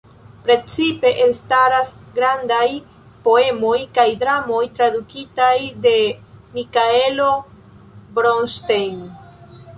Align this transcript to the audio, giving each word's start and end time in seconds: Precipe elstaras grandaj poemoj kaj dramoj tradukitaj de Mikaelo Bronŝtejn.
Precipe 0.45 1.09
elstaras 1.25 1.91
grandaj 2.15 2.69
poemoj 3.27 3.75
kaj 3.99 4.07
dramoj 4.25 4.63
tradukitaj 4.79 5.53
de 5.85 5.95
Mikaelo 6.59 7.31
Bronŝtejn. 8.19 8.99